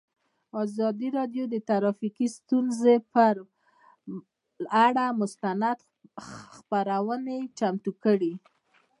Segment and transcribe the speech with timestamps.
[0.63, 3.35] ازادي راډیو د ټرافیکي ستونزې پر
[4.85, 5.79] اړه مستند
[6.53, 8.33] خپرونه چمتو کړې.